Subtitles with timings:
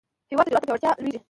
[0.31, 1.19] هېواد د جرئت په پیاوړتیا لویېږي.